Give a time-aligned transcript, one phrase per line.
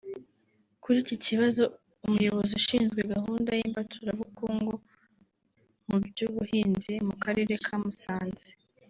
[0.83, 1.63] Kuri iki kibazo
[2.05, 4.73] Umuyobozi ushinzwe gahunda y’imbaturabukungu
[5.87, 8.49] mu by’ubuhinzi mu Karere ka Musanze